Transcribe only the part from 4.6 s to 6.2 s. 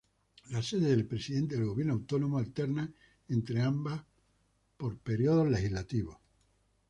por periodos legislativos.